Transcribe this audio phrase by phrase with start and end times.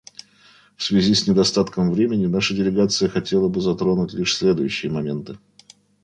[0.77, 5.37] В связи с недостатком времени наша делегация хотела бы затронуть лишь следующие моменты.